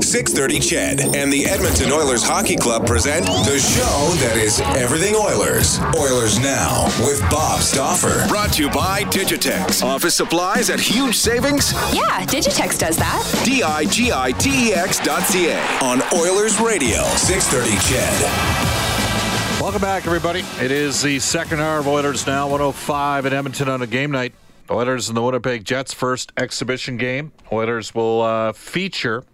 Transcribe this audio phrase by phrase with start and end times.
[0.00, 5.78] 630 CHED and the Edmonton Oilers Hockey Club present the show that is everything Oilers.
[5.98, 8.26] Oilers Now with Bob Stauffer.
[8.26, 9.84] Brought to you by Digitex.
[9.84, 11.72] Office supplies at huge savings.
[11.92, 13.42] Yeah, Digitex does that.
[13.44, 15.60] D-I-G-I-T-E-X dot C-A.
[15.82, 19.60] On Oilers Radio, 630 CHED.
[19.60, 20.42] Welcome back, everybody.
[20.58, 24.32] It is the second hour of Oilers Now, 105 in Edmonton on a game night.
[24.70, 27.32] Oilers and the Winnipeg Jets' first exhibition game.
[27.52, 29.24] Oilers will uh, feature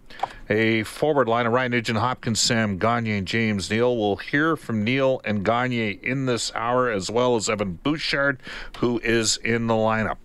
[0.49, 3.95] a forward line of Ryan Nugent Hopkins, Sam Gagner, and James Neal.
[3.95, 8.39] We'll hear from Neal and Gagner in this hour, as well as Evan Bouchard,
[8.79, 10.17] who is in the lineup.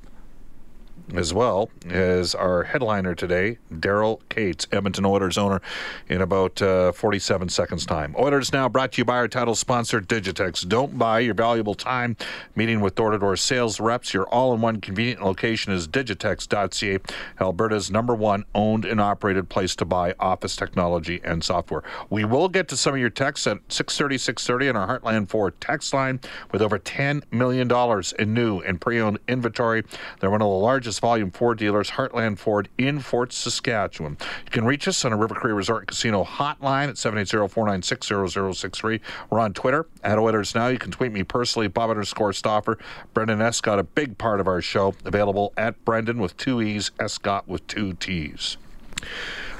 [1.12, 5.60] As well as our headliner today, Daryl Katz, Edmonton Oilers owner,
[6.08, 8.16] in about uh, 47 seconds' time.
[8.18, 10.66] Oilers now brought to you by our title sponsor, Digitex.
[10.66, 12.16] Don't buy your valuable time
[12.56, 14.14] meeting with door to door sales reps.
[14.14, 16.98] Your all in one convenient location is digitex.ca,
[17.38, 21.82] Alberta's number one owned and operated place to buy office technology and software.
[22.08, 25.60] We will get to some of your texts at 630 630 on our Heartland Ford
[25.60, 26.18] text line
[26.50, 27.70] with over $10 million
[28.18, 29.84] in new and pre owned inventory.
[30.20, 34.16] They're one of the largest volume Ford dealers, Heartland Ford in Fort Saskatchewan.
[34.44, 39.00] You can reach us on a River Cree Resort Casino hotline at 780-496-0063.
[39.30, 40.68] We're on Twitter at Oilers Now.
[40.68, 42.78] You can tweet me personally, Bob underscore Stauffer.
[43.12, 47.48] Brendan Escott, a big part of our show, available at Brendan with two E's, Escott
[47.48, 48.56] with two T's.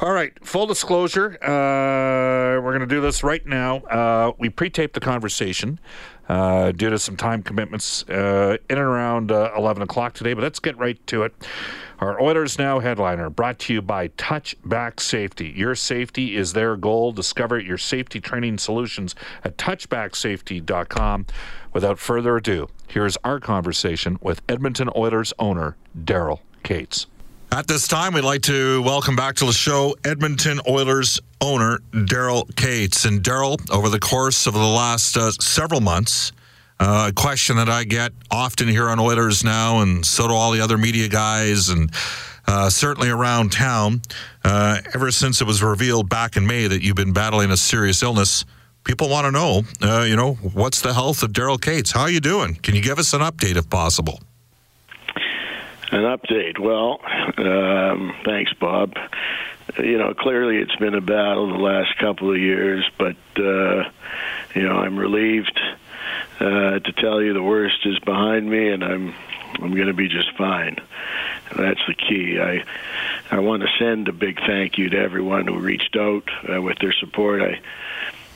[0.01, 1.39] All right, full disclosure.
[1.43, 3.79] Uh, we're going to do this right now.
[3.79, 5.79] Uh, we pre taped the conversation
[6.29, 10.43] uh, due to some time commitments uh, in and around uh, 11 o'clock today, but
[10.43, 11.35] let's get right to it.
[12.01, 15.53] Our Oilers Now headliner brought to you by Touchback Safety.
[15.57, 17.13] Your safety is their goal.
[17.13, 19.15] Discover your safety training solutions
[19.45, 21.27] at touchbacksafety.com.
[21.73, 27.07] Without further ado, here's our conversation with Edmonton Oilers owner Daryl Katz.
[27.53, 32.55] At this time, we'd like to welcome back to the show Edmonton Oilers owner Daryl
[32.57, 33.05] Katz.
[33.05, 36.33] And Daryl, over the course of the last uh, several months,
[36.81, 40.51] uh, a question that I get often here on Oilers now, and so do all
[40.51, 41.91] the other media guys, and
[42.49, 44.03] uh, certainly around town,
[44.45, 48.03] uh, ever since it was revealed back in May that you've been battling a serious
[48.03, 48.45] illness.
[48.83, 51.93] People want to know, uh, you know, what's the health of Daryl Katz?
[51.93, 52.57] How are you doing?
[52.57, 54.21] Can you give us an update if possible?
[55.91, 56.59] An update.
[56.59, 56.99] Well,
[57.39, 58.95] um, thanks, Bob.
[59.79, 63.85] You know, clearly it's been a battle the last couple of years, but uh,
[64.55, 65.59] you know, I'm relieved
[66.39, 69.15] uh, to tell you the worst is behind me, and I'm
[69.61, 70.77] I'm going to be just fine.
[71.57, 72.39] That's the key.
[72.41, 72.65] I
[73.31, 76.79] I want to send a big thank you to everyone who reached out uh, with
[76.79, 77.43] their support.
[77.43, 77.61] I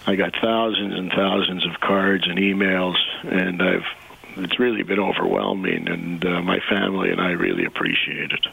[0.07, 3.87] I got thousands and thousands of cards and emails, and I've
[4.37, 8.47] it's really been overwhelming, and uh, my family and I really appreciate it.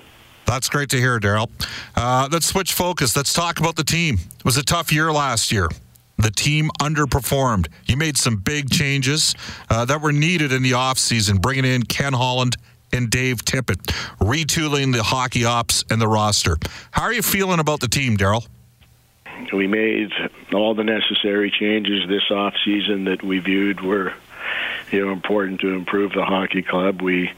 [0.46, 1.50] That's great to hear, Daryl.
[1.96, 3.16] Uh, let's switch focus.
[3.16, 4.16] Let's talk about the team.
[4.16, 5.70] It was a tough year last year.
[6.18, 7.68] The team underperformed.
[7.86, 9.36] You made some big changes
[9.70, 12.56] uh, that were needed in the offseason, bringing in Ken Holland
[12.94, 13.82] and Dave Tippett,
[14.20, 16.58] retooling the hockey ops and the roster.
[16.92, 18.48] How are you feeling about the team, Daryl?
[19.52, 20.12] We made
[20.54, 24.14] all the necessary changes this offseason that we viewed were
[24.92, 27.02] you know important to improve the hockey club.
[27.02, 27.32] We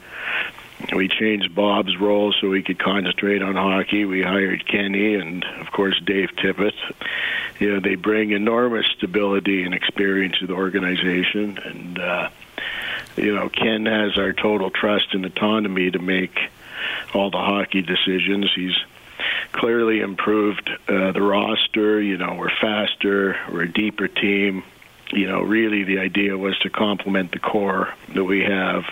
[0.94, 4.04] we changed Bob's role so he could concentrate on hockey.
[4.04, 6.74] We hired Kenny and of course Dave Tippett.
[7.58, 12.28] You know they bring enormous stability and experience to the organization, and uh,
[13.16, 16.38] you know Ken has our total trust and autonomy to make
[17.14, 18.50] all the hockey decisions.
[18.54, 18.76] He's
[19.52, 22.00] clearly improved uh, the roster.
[22.00, 24.62] You know we're faster, we're a deeper team
[25.12, 28.84] you know, really the idea was to complement the core that we have.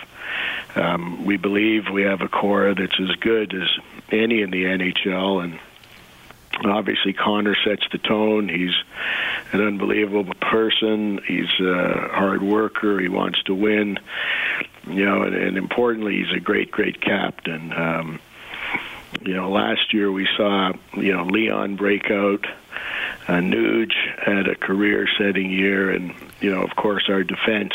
[0.75, 3.69] Um, we believe we have a core that's as good as
[4.11, 5.59] any in the NHL, and
[6.65, 8.49] obviously Connor sets the tone.
[8.49, 8.75] He's
[9.51, 11.19] an unbelievable person.
[11.27, 12.99] He's a hard worker.
[12.99, 13.99] He wants to win.
[14.87, 17.73] You know, and, and importantly, he's a great, great captain.
[17.73, 18.19] Um,
[19.21, 22.45] you know, last year we saw you know Leon breakout.
[23.27, 27.73] Uh, Nuge had a career-setting year, and you know, of course, our defense.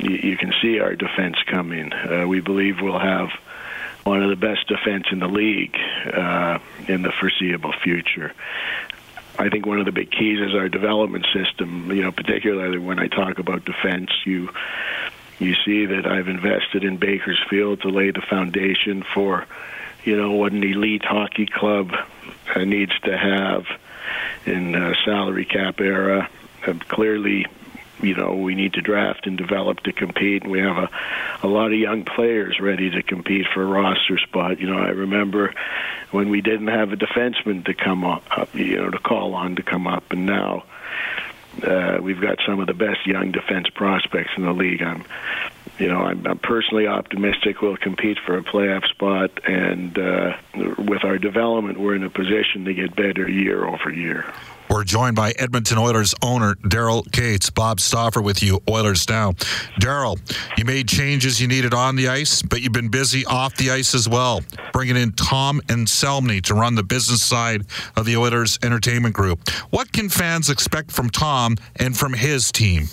[0.00, 1.92] You, you can see our defense coming.
[1.92, 3.30] Uh, we believe we'll have
[4.04, 5.76] one of the best defense in the league
[6.12, 6.58] uh,
[6.88, 8.32] in the foreseeable future.
[9.38, 11.90] I think one of the big keys is our development system.
[11.90, 14.50] You know, particularly when I talk about defense, you
[15.38, 19.46] you see that I've invested in Bakersfield to lay the foundation for,
[20.04, 21.92] you know, what an elite hockey club
[22.54, 23.66] uh, needs to have
[24.44, 26.28] in a salary cap era.
[26.66, 27.46] Uh, clearly,
[28.02, 30.42] you know, we need to draft and develop to compete.
[30.42, 30.90] And we have a,
[31.42, 34.60] a lot of young players ready to compete for a roster spot.
[34.60, 35.54] You know, I remember
[36.10, 38.24] when we didn't have a defenseman to come up,
[38.54, 40.64] you know, to call on to come up, and now
[41.62, 44.82] uh, we've got some of the best young defense prospects in the league.
[44.82, 45.04] I'm,
[45.80, 50.36] you know, I'm, I'm personally optimistic we'll compete for a playoff spot, and uh,
[50.78, 54.32] with our development, we're in a position to get better year over year.
[54.68, 57.50] We're joined by Edmonton Oilers owner Daryl Katz.
[57.50, 59.32] Bob Stauffer with you, Oilers Now.
[59.80, 60.16] Daryl,
[60.56, 63.96] you made changes you needed on the ice, but you've been busy off the ice
[63.96, 64.42] as well,
[64.72, 67.64] bringing in Tom Anselmi to run the business side
[67.96, 69.48] of the Oilers Entertainment Group.
[69.70, 72.84] What can fans expect from Tom and from his team?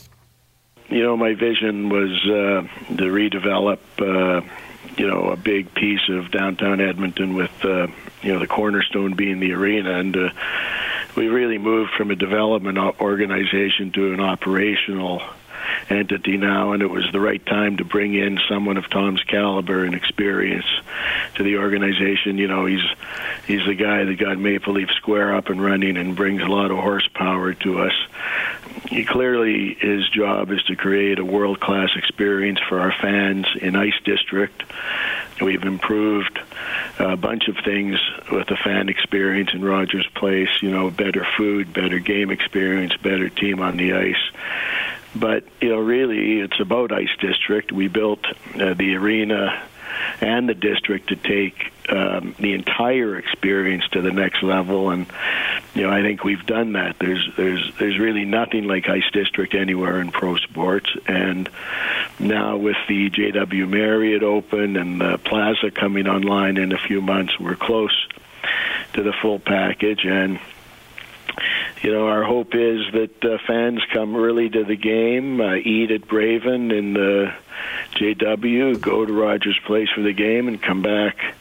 [0.89, 3.79] You know, my vision was uh, to redevelop.
[3.99, 4.47] Uh,
[4.97, 7.87] you know, a big piece of downtown Edmonton with, uh,
[8.23, 9.99] you know, the cornerstone being the arena.
[9.99, 10.29] And uh,
[11.15, 15.21] we really moved from a development organization to an operational
[15.89, 19.83] entity now, and it was the right time to bring in someone of Tom's caliber
[19.83, 20.65] and experience
[21.35, 22.37] to the organization.
[22.37, 22.83] You know, he's
[23.45, 26.71] he's the guy that got Maple Leaf Square up and running and brings a lot
[26.71, 27.93] of horsepower to us.
[28.89, 33.75] He clearly his job is to create a world class experience for our fans in
[33.75, 34.63] Ice District.
[35.41, 36.39] We've improved
[36.97, 37.99] a bunch of things
[38.31, 40.49] with the fan experience in Rogers Place.
[40.61, 44.31] You know, better food, better game experience, better team on the ice.
[45.15, 47.71] But you know, really, it's about Ice District.
[47.71, 49.67] We built uh, the arena
[50.21, 54.89] and the district to take um, the entire experience to the next level.
[54.89, 55.07] And
[55.77, 56.97] you know, I think we've done that.
[56.97, 60.89] There's there's there's really nothing like Ice District anywhere in pro sports.
[61.07, 61.47] And
[62.17, 67.39] now with the JW Marriott open and the Plaza coming online in a few months,
[67.39, 68.07] we're close
[68.93, 70.39] to the full package and
[71.83, 75.91] you know, our hope is that uh, fans come early to the game, uh, eat
[75.91, 77.31] at Braven in the
[77.93, 81.35] JW, go to Rogers Place for the game, and come back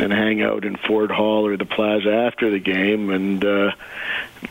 [0.00, 3.10] and hang out in Ford Hall or the Plaza after the game.
[3.10, 3.72] And uh,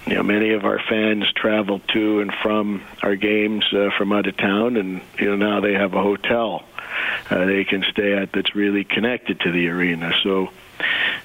[0.05, 4.27] you know, many of our fans travel to and from our games uh, from out
[4.27, 6.63] of town, and you know now they have a hotel
[7.29, 10.13] uh, they can stay at that's really connected to the arena.
[10.23, 10.49] So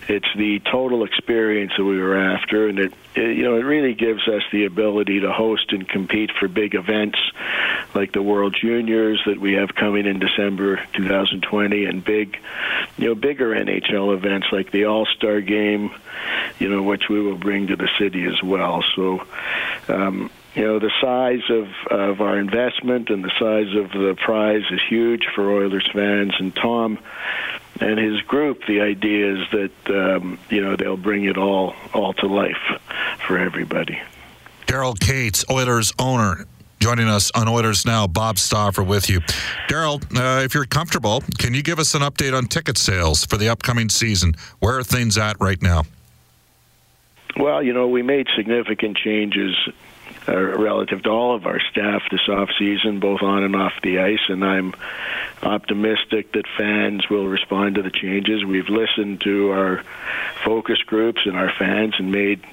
[0.09, 3.95] it's the total experience that we were after, and it, it, you know it really
[3.95, 7.19] gives us the ability to host and compete for big events
[7.95, 12.39] like the World Juniors that we have coming in December 2020, and big,
[12.97, 15.91] you know, bigger NHL events like the All Star Game,
[16.59, 18.85] you know, which we will bring to the city as well.
[18.95, 19.27] So.
[19.89, 24.63] Um, you know the size of of our investment and the size of the prize
[24.71, 26.99] is huge for Oilers fans and Tom
[27.81, 32.13] and his group, the idea is that um, you know they'll bring it all all
[32.15, 32.81] to life
[33.27, 34.01] for everybody.
[34.67, 36.47] Daryl Katz, Oilers owner,
[36.83, 38.09] joining us on Oilers Now.
[38.09, 39.21] Bob Stauffer with you.
[39.69, 43.37] Daryl, uh, if you're comfortable, can you give us an update on ticket sales for
[43.37, 44.35] the upcoming season?
[44.59, 45.85] Where are things at right now?
[47.37, 49.57] Well, you know, we made significant changes
[50.27, 54.01] uh, relative to all of our staff this off season, both on and off the
[54.01, 54.75] ice, and I'm
[55.41, 58.45] optimistic that fans will respond to the changes.
[58.45, 59.85] We've listened to our
[60.45, 62.45] focus groups and our fans and made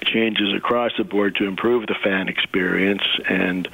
[0.00, 3.68] changes across the board to improve the fan experience and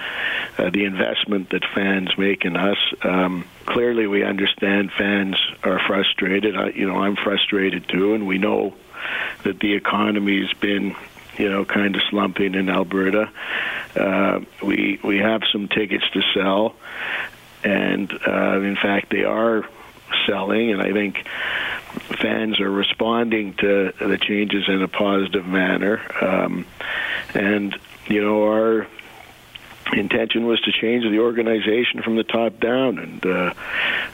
[0.59, 2.78] uh, the investment that fans make in us.
[3.02, 6.57] Um, clearly, we understand fans are frustrated.
[6.57, 8.75] I, you know, I'm frustrated too, and we know
[9.45, 10.97] that the economy's been
[11.38, 13.31] you know, kind of slumping in Alberta.
[13.97, 16.75] Uh, we we have some tickets to sell,
[17.62, 19.69] and uh, in fact, they are
[20.26, 21.26] selling, and I think
[22.21, 26.01] fans are responding to the changes in a positive manner.
[26.23, 26.67] Um,
[27.35, 28.87] and you know, our
[29.93, 33.55] intention was to change the organization from the top down, and uh,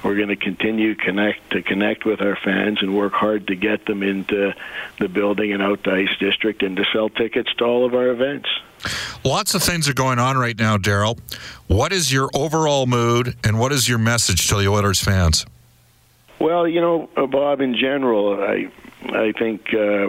[0.03, 3.87] we're going to continue connect to connect with our fans and work hard to get
[3.87, 4.55] them into
[4.99, 8.09] the building and out to Ice District and to sell tickets to all of our
[8.09, 8.49] events.
[9.25, 11.19] Lots of things are going on right now, Daryl.
[11.67, 15.45] What is your overall mood, and what is your message to the Oilers fans?
[16.41, 17.61] Well, you know, uh, Bob.
[17.61, 18.71] In general, I
[19.05, 20.09] I think uh,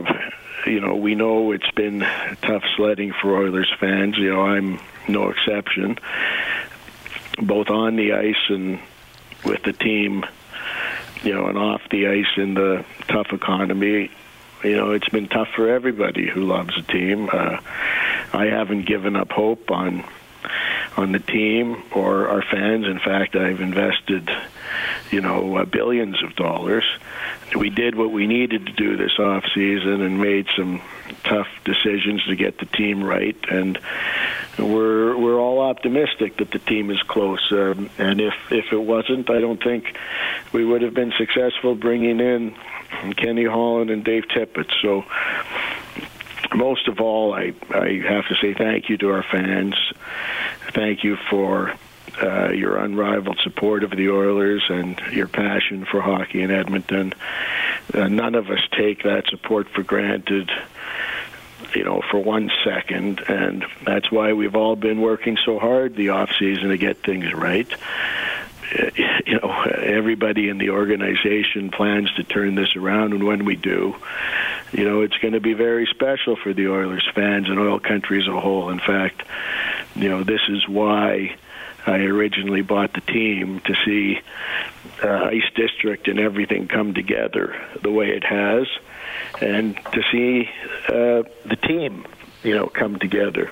[0.65, 1.99] you know we know it's been
[2.41, 4.17] tough sledding for Oilers fans.
[4.17, 5.99] You know, I'm no exception.
[7.37, 8.79] Both on the ice and
[9.43, 10.25] with the team,
[11.23, 14.09] you know, and off the ice in the tough economy.
[14.63, 17.29] You know, it's been tough for everybody who loves the team.
[17.31, 17.59] Uh,
[18.31, 20.05] I haven't given up hope on
[20.97, 22.85] on the team or our fans.
[22.85, 24.29] In fact, I've invested,
[25.11, 26.85] you know, uh, billions of dollars.
[27.55, 30.81] We did what we needed to do this off season and made some
[31.23, 33.37] tough decisions to get the team right.
[33.49, 33.77] And
[34.57, 37.45] we're we're all optimistic that the team is close.
[37.51, 39.95] Um, and if if it wasn't, I don't think
[40.53, 42.55] we would have been successful bringing in
[43.17, 44.71] Kenny Holland and Dave Tippett.
[44.81, 45.03] So
[46.55, 49.75] most of all, I, I have to say thank you to our fans.
[50.73, 51.73] Thank you for
[52.21, 57.13] uh, your unrivaled support of the Oilers and your passion for hockey in Edmonton.
[57.93, 60.49] Uh, none of us take that support for granted,
[61.73, 66.09] you know, for one second, and that's why we've all been working so hard the
[66.09, 67.69] off season to get things right.
[69.25, 73.95] you know, everybody in the organization plans to turn this around, and when we do,
[74.71, 78.19] you know, it's going to be very special for the Oilers fans and oil country
[78.21, 78.69] as a whole.
[78.69, 79.23] In fact,
[79.95, 81.35] you know, this is why
[81.85, 84.19] I originally bought the team to see
[85.03, 88.67] uh, Ice District and everything come together the way it has,
[89.41, 90.49] and to see
[90.87, 92.05] uh, the team,
[92.43, 93.51] you know, come together,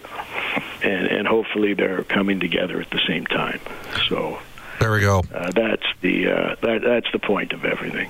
[0.84, 3.60] and and hopefully they're coming together at the same time.
[4.08, 4.40] So
[4.80, 5.24] there we go.
[5.34, 8.10] Uh, that's the uh, that, that's the point of everything.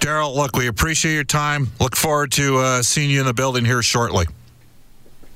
[0.00, 1.68] Daryl, look, we appreciate your time.
[1.80, 4.26] Look forward to uh, seeing you in the building here shortly.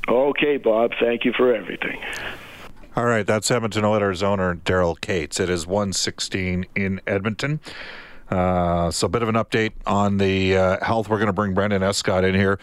[0.08, 0.92] Okay, Bob.
[1.00, 2.00] Thank you for everything.
[2.94, 5.40] All right, that's Edmonton Oilers owner Daryl Katz.
[5.40, 7.58] It is 116 in Edmonton.
[8.28, 11.08] Uh, so, a bit of an update on the uh, health.
[11.08, 12.58] We're going to bring Brendan Escott in here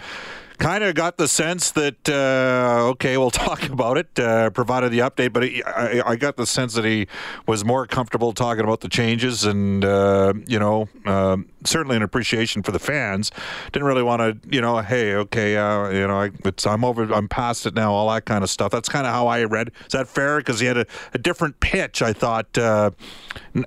[0.60, 4.20] kind of got the sense that uh, okay, we'll talk about it.
[4.20, 7.08] Uh, provided the update, but he, I, I, got the sense that he
[7.48, 12.64] was more comfortable talking about the changes, and uh, you know, um, certainly an appreciation
[12.64, 13.32] for the fans.
[13.72, 16.32] Didn't really want to, you know, hey, okay, uh, you know, I,
[16.66, 18.72] I'm over, I'm past it now, all that kind of stuff.
[18.72, 19.72] That's kind of how I read.
[19.86, 20.38] Is that fair?
[20.38, 22.92] Because he had a, a, different pitch, I thought, uh,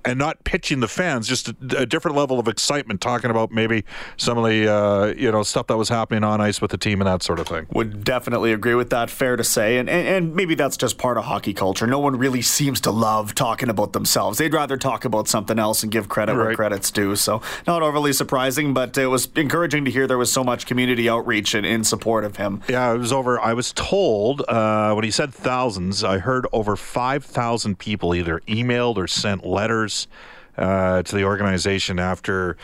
[0.04, 3.84] and not pitching the fans, just a, a, different level of excitement, talking about maybe
[4.16, 7.00] some of the, uh, you know, stuff that was happening on ice with the team
[7.00, 7.66] and that sort of thing.
[7.72, 9.10] Would definitely agree with that.
[9.10, 11.86] Fair to say, and and, and maybe that's just part of hockey culture.
[11.86, 14.38] No one really seems to love talking about themselves.
[14.38, 16.46] They'd rather talk about something else and give credit right.
[16.46, 17.14] where credit's due.
[17.16, 21.08] So not overly surprising, but it was encouraging to hear there was so much community
[21.08, 22.62] outreach in, in support of him.
[22.68, 23.40] Yeah, it was over.
[23.40, 28.40] I was told uh, when he said thousands, I heard over five thousand people either
[28.46, 30.08] emailed or sent letters
[30.56, 32.56] uh, to the organization after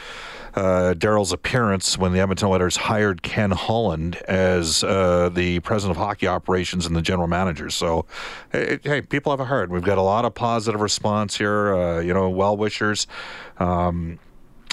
[0.54, 6.02] uh, Daryl's appearance when the Edmonton Oilers hired Ken Holland as uh, the president of
[6.02, 7.70] hockey operations and the general manager.
[7.70, 8.06] So,
[8.50, 9.70] hey, hey, people have a heart.
[9.70, 11.74] We've got a lot of positive response here.
[11.74, 13.06] Uh, you know, well wishers.
[13.58, 14.18] Um,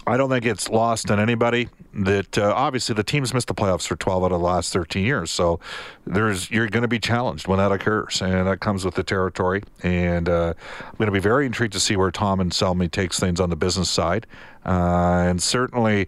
[0.07, 3.87] I don't think it's lost on anybody that uh, obviously the team's missed the playoffs
[3.87, 5.31] for 12 out of the last 13 years.
[5.31, 5.59] So
[6.05, 9.63] there's you're going to be challenged when that occurs, and that comes with the territory.
[9.81, 13.39] And uh, I'm going to be very intrigued to see where Tom Anselmi takes things
[13.39, 14.27] on the business side,
[14.65, 16.07] uh, and certainly,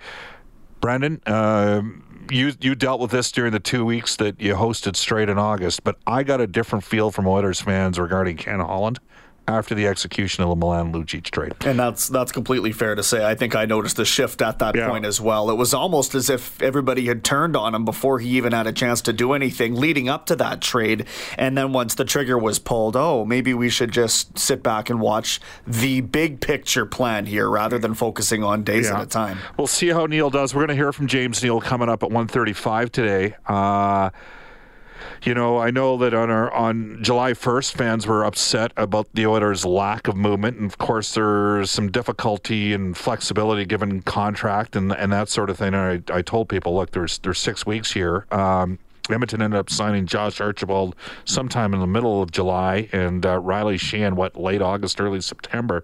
[0.79, 1.21] Brendan.
[1.25, 1.81] Uh,
[2.29, 5.85] you you dealt with this during the two weeks that you hosted straight in August,
[5.85, 8.99] but I got a different feel from Oilers fans regarding Ken Holland
[9.47, 11.53] after the execution of the Milan Lucic trade.
[11.65, 13.25] And that's that's completely fair to say.
[13.25, 14.89] I think I noticed the shift at that yeah.
[14.89, 15.49] point as well.
[15.49, 18.73] It was almost as if everybody had turned on him before he even had a
[18.73, 21.05] chance to do anything leading up to that trade.
[21.37, 24.99] And then once the trigger was pulled, oh, maybe we should just sit back and
[24.99, 28.97] watch the big picture plan here rather than focusing on days yeah.
[28.99, 29.37] at a time.
[29.57, 30.53] We'll see how Neal does.
[30.53, 33.35] We're going to hear from James Neal coming up at 1:35 today.
[33.45, 34.09] Uh,
[35.23, 39.25] you know, I know that on our on July 1st, fans were upset about the
[39.25, 44.93] Oilers' lack of movement, and of course, there's some difficulty and flexibility given contract and
[44.93, 45.73] and that sort of thing.
[45.73, 48.25] And I, I told people, look, there's there's six weeks here.
[48.31, 53.39] Um, Edmonton ended up signing Josh Archibald sometime in the middle of July, and uh,
[53.39, 55.83] Riley Sheahan, what late August, early September.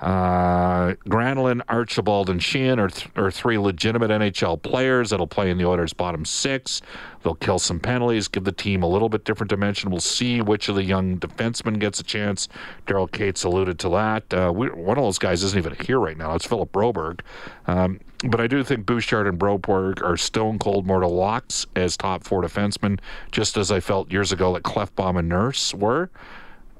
[0.00, 5.56] Uh, Granlund, Archibald, and Sheahan are, th- are three legitimate NHL players that'll play in
[5.56, 6.82] the Oilers' bottom six.
[7.22, 9.90] They'll kill some penalties, give the team a little bit different dimension.
[9.90, 12.46] We'll see which of the young defensemen gets a chance.
[12.86, 14.34] Daryl Katz alluded to that.
[14.34, 16.34] Uh, we, one of those guys isn't even here right now.
[16.34, 17.20] It's Philip Broberg.
[17.66, 17.98] Um,
[18.28, 22.42] but I do think Bouchard and Broberg are stone cold mortal locks as top four
[22.42, 23.00] defensemen,
[23.32, 26.10] just as I felt years ago that Klefbom and Nurse were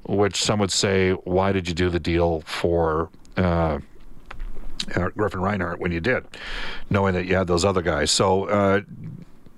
[0.07, 3.79] which some would say, why did you do the deal for uh,
[4.87, 6.25] Griffin Reinhart when you did,
[6.89, 8.11] knowing that you had those other guys.
[8.11, 8.81] So uh,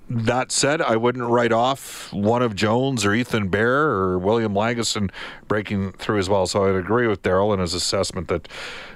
[0.09, 5.11] that said, I wouldn't write off one of Jones or Ethan Bear or William Lagesson
[5.47, 6.47] breaking through as well.
[6.47, 8.47] So I'd agree with Daryl in his assessment that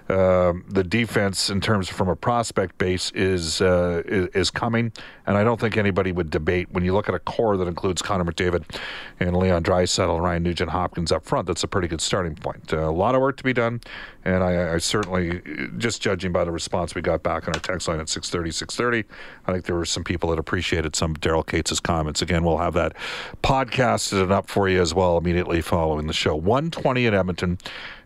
[0.10, 4.92] uh, the defense, in terms from a prospect base, is, uh, is, is coming,
[5.26, 8.02] and I don't think anybody would debate when you look at a core that includes
[8.02, 8.64] Connor McDavid
[9.20, 11.48] and Leon Draisaitl and Ryan Nugent Hopkins up front.
[11.48, 12.74] That's a pretty good starting point.
[12.74, 13.80] Uh, a lot of work to be done,
[14.26, 15.42] and I, I, certainly,
[15.78, 19.06] just judging by the response we got back on our text line at 6:30, 6:30,
[19.48, 22.22] I think there were some people that appreciated some Daryl Katz' comments.
[22.22, 22.94] Again, we'll have that
[23.42, 26.36] podcasted and up for you as well immediately following the show.
[26.36, 27.58] 120 in Edmonton.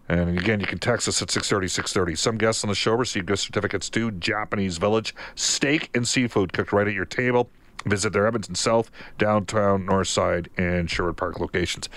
[0.10, 2.16] And again, you can text us at 630, 630.
[2.16, 5.14] Some guests on the show receive gift certificates to Japanese Village.
[5.36, 7.50] Steak and seafood cooked right at your table.
[7.86, 11.90] Visit their Edmonton South, Downtown, Northside, and Sherwood Park locations.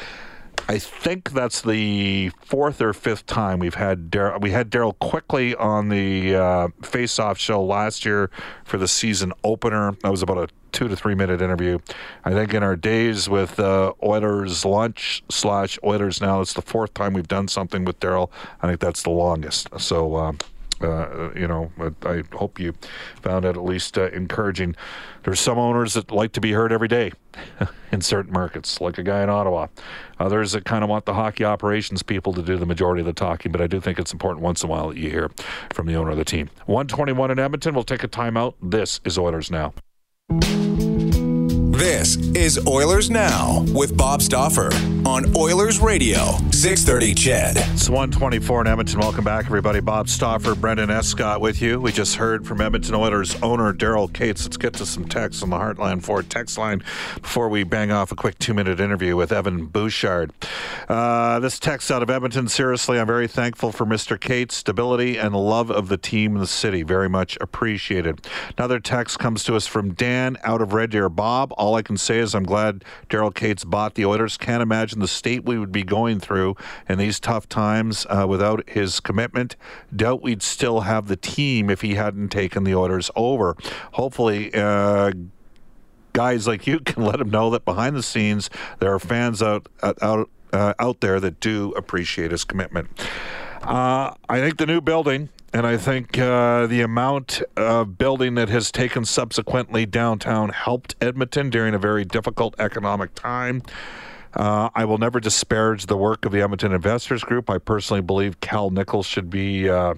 [0.69, 4.41] I think that's the fourth or fifth time we've had Daryl.
[4.41, 8.31] We had Daryl quickly on the uh, Face Off show last year
[8.65, 9.97] for the season opener.
[10.03, 11.79] That was about a two to three minute interview.
[12.25, 16.95] I think in our days with uh, Oilers lunch slash Oilers now, it's the fourth
[16.95, 18.31] time we've done something with Daryl.
[18.63, 19.69] I think that's the longest.
[19.79, 20.15] So.
[20.15, 20.33] Uh,
[20.81, 21.71] uh, you know,
[22.05, 22.75] I hope you
[23.23, 24.77] found it at least uh, encouraging.
[25.25, 27.13] There's some owners that like to be heard every day
[27.93, 29.67] in certain markets, like a guy in Ottawa.
[30.19, 33.13] Others that kind of want the hockey operations people to do the majority of the
[33.13, 35.31] talking, but I do think it's important once in a while that you hear
[35.73, 36.51] from the owner of the team.
[36.67, 37.75] 121 in Edmonton.
[37.75, 38.55] We'll take a timeout.
[38.63, 39.75] This is Oilers Now.
[41.81, 44.69] This is Oilers Now with Bob Stauffer
[45.07, 47.57] on Oilers Radio, 630 CHED.
[47.73, 49.01] It's 124 in Edmonton.
[49.01, 49.81] Welcome back, everybody.
[49.81, 51.81] Bob Stauffer, Brendan Escott with you.
[51.81, 54.45] We just heard from Edmonton Oilers owner Daryl Katz.
[54.45, 56.83] Let's get to some text on the Heartland Ford text line
[57.23, 60.33] before we bang off a quick two minute interview with Evan Bouchard.
[60.87, 62.47] Uh, this text out of Edmonton.
[62.47, 64.21] Seriously, I'm very thankful for Mr.
[64.21, 66.83] Katz' stability and love of the team and the city.
[66.83, 68.27] Very much appreciated.
[68.59, 71.09] Another text comes to us from Dan out of Red Deer.
[71.09, 74.37] Bob, all all I can say is I'm glad Daryl Katz bought the Oilers.
[74.37, 76.57] Can't imagine the state we would be going through
[76.89, 79.55] in these tough times uh, without his commitment.
[79.95, 83.57] Doubt we'd still have the team if he hadn't taken the Oilers over.
[83.93, 85.13] Hopefully, uh,
[86.13, 89.69] guys like you can let him know that behind the scenes there are fans out
[90.03, 92.89] out uh, out there that do appreciate his commitment.
[93.63, 98.49] Uh, I think the new building and I think uh, the amount of building that
[98.49, 103.63] has taken subsequently downtown helped Edmonton during a very difficult economic time.
[104.33, 107.51] Uh, I will never disparage the work of the Edmonton Investors Group.
[107.51, 109.95] I personally believe Cal Nichols should be uh,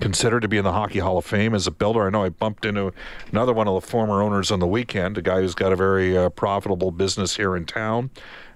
[0.00, 2.06] considered to be in the Hockey Hall of Fame as a builder.
[2.06, 2.92] I know I bumped into
[3.32, 6.16] another one of the former owners on the weekend, a guy who's got a very
[6.16, 8.10] uh, profitable business here in town.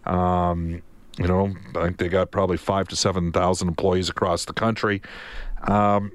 [0.04, 0.82] Um,
[1.18, 5.02] you know, I think they got probably five to seven thousand employees across the country.
[5.62, 6.12] Um,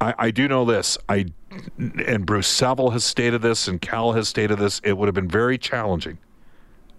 [0.00, 0.96] I, I do know this.
[1.08, 1.26] I
[1.78, 4.80] and Bruce Saville has stated this, and Cal has stated this.
[4.82, 6.18] It would have been very challenging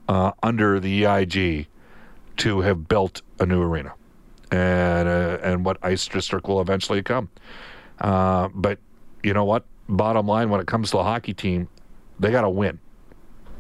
[0.08, 1.68] uh, under the EIG
[2.38, 3.94] to have built a new arena,
[4.52, 7.30] and uh, and what ice district will eventually come.
[8.00, 8.80] Uh, but
[9.24, 9.66] you know what?
[9.90, 11.68] Bottom line, when it comes to a hockey team,
[12.20, 12.80] they got to win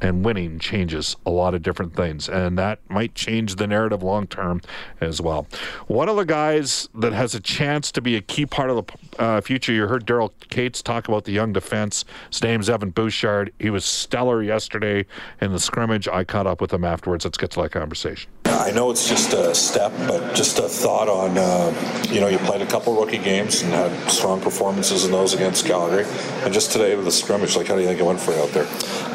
[0.01, 4.27] and winning changes a lot of different things, and that might change the narrative long
[4.27, 4.61] term
[4.99, 5.47] as well.
[5.87, 9.21] One of the guys that has a chance to be a key part of the
[9.23, 12.03] uh, future, you heard Daryl Katz talk about the young defense.
[12.29, 13.53] His name's Evan Bouchard.
[13.59, 15.05] He was stellar yesterday
[15.39, 16.07] in the scrimmage.
[16.07, 17.25] I caught up with him afterwards.
[17.25, 18.31] Let's get to that conversation.
[18.45, 22.37] I know it's just a step, but just a thought on, uh, you know, you
[22.39, 26.05] played a couple rookie games and had strong performances in those against Calgary.
[26.43, 28.41] And just today with the scrimmage, like, how do you think it went for you
[28.41, 28.67] out there?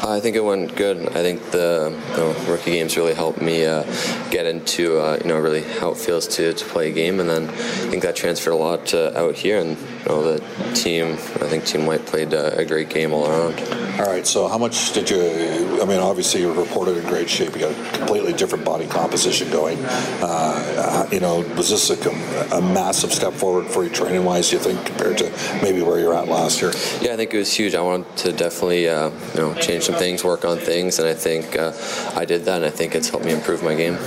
[0.03, 1.09] I think it went good.
[1.09, 3.83] I think the you know, rookie games really helped me uh,
[4.29, 7.19] get into, uh, you know, really how it feels to, to play a game.
[7.19, 9.59] And then I think that transferred a lot out here.
[9.59, 9.75] And,
[10.07, 13.59] know, the team, I think Team White played a, a great game all around.
[13.99, 17.29] All right, so how much did you, I mean, obviously you are reported in great
[17.29, 17.53] shape.
[17.53, 19.79] You got a completely different body composition going.
[20.21, 24.51] Uh, you know, was this a, a, massive step forward for you training wise?
[24.51, 26.71] You think compared to maybe where you're at last year?
[27.01, 27.73] Yeah, I think it was huge.
[27.73, 31.13] I wanted to definitely uh, you know change some things, work on things, and I
[31.13, 31.73] think uh,
[32.15, 32.57] I did that.
[32.57, 33.97] And I think it's helped me improve my game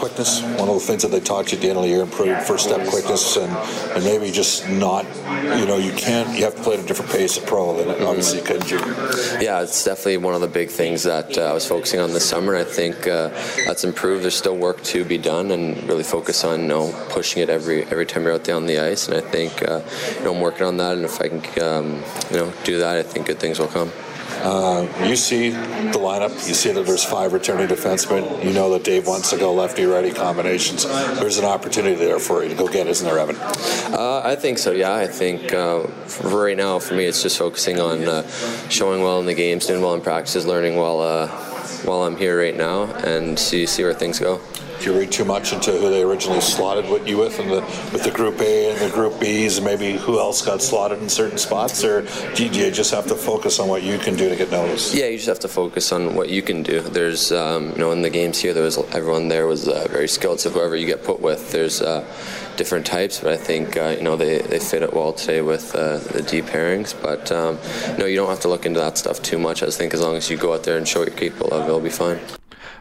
[0.00, 0.42] quickness.
[0.42, 2.42] One of the things that they taught you at the end of the year, improved
[2.42, 3.52] first step quickness, and,
[3.94, 5.04] and maybe just not,
[5.58, 8.02] you know, you can't, you have to play at a different pace at pro than
[8.06, 8.70] obviously you could.
[9.42, 12.26] Yeah, it's definitely one of the big things that uh, I was focusing on this
[12.26, 12.56] summer.
[12.56, 13.28] I think uh,
[13.66, 14.24] that's improved.
[14.24, 17.84] There's still work to be done, and really focus on you know pushing it every
[17.84, 19.06] every time you're out there on the ice.
[19.08, 19.82] And I think uh,
[20.16, 22.96] you know I'm working on that, and if I can um, you know do that,
[22.96, 23.92] I think good things will come.
[24.42, 26.30] Uh, you see the lineup.
[26.48, 28.44] You see that there's five returning defensemen.
[28.44, 30.84] You know that Dave wants to go lefty righty combinations.
[30.84, 33.36] There's an opportunity there for you to go get, isn't there, Evan?
[33.36, 34.72] Uh, I think so.
[34.72, 35.86] Yeah, I think uh,
[36.22, 38.28] right now for me it's just focusing on uh,
[38.68, 41.28] showing well in the games, doing well in practices, learning while uh,
[41.84, 44.40] while I'm here right now, and see see where things go
[44.80, 47.60] do you read too much into who they originally slotted with you with, and the
[47.92, 51.08] with the Group A and the Group Bs, and maybe who else got slotted in
[51.08, 52.02] certain spots, or
[52.34, 54.94] do you just have to focus on what you can do to get noticed?
[54.94, 56.80] Yeah, you just have to focus on what you can do.
[56.80, 60.08] There's, um, you know, in the games here, there was everyone there was uh, very
[60.08, 60.40] skilled.
[60.40, 62.02] So whoever you get put with, there's uh,
[62.56, 65.74] different types, but I think uh, you know they, they fit it well today with
[65.74, 66.94] uh, the D pairings.
[67.00, 67.58] But um,
[67.98, 69.62] no, you don't have to look into that stuff too much.
[69.62, 71.90] I think as long as you go out there and show capable of, it'll be
[71.90, 72.18] fine.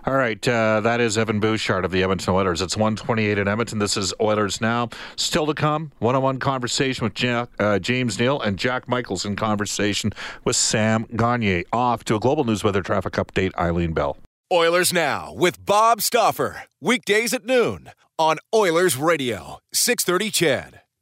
[0.10, 2.64] All right, uh, that is Evan Bouchard of the Edmonton Oilers.
[2.64, 3.78] It's 128 in Edmonton.
[3.78, 4.90] This is Oilers Now.
[5.18, 10.12] Still to come, one-on-one conversation with Jack, uh, James Neal and Jack Michaels in conversation
[10.44, 11.62] with Sam Gagner.
[11.72, 14.18] Off to a global news weather traffic update, Eileen Bell.
[14.52, 16.64] Oilers Now with Bob Stauffer.
[16.82, 20.89] Weekdays at noon on Oilers Radio, 630 CHED.